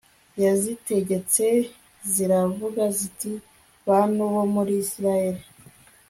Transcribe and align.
yazitegetse 0.43 1.45
ziravuga 2.13 2.83
ziti 2.97 3.31
bantu 3.87 4.21
bo 4.33 4.43
muri 4.53 4.71
Isirayeli 4.83 5.41